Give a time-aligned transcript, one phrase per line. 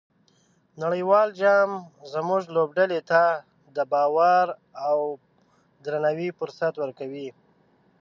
[0.83, 1.71] نړیوال جام
[2.13, 3.21] زموږ لوبډلې ته
[3.75, 4.45] د باور
[4.87, 4.97] او
[5.83, 7.09] درناوي فرصت ورکړ.